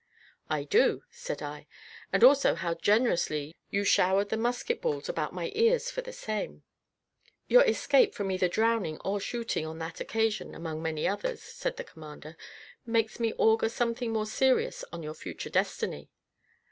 [0.49, 1.67] "I do," said I,
[2.11, 6.63] "and also how generously you showered the musket balls about my ears for the same."
[7.47, 11.83] "Your escape from either drowning or shooting on that occasion, among many others," said the
[11.83, 12.35] commander,
[12.83, 16.09] "makes me augur something more serious of your future destiny."